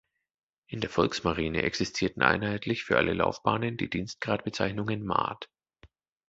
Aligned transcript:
In 0.65 0.81
der 0.81 0.89
Volksmarine 0.89 1.61
existierten 1.61 2.23
einheitlich 2.23 2.83
für 2.85 2.97
alle 2.97 3.13
Laufbahnen 3.13 3.77
die 3.77 3.87
Dienstgradbezeichnungen 3.87 5.05
Maat. 5.05 5.47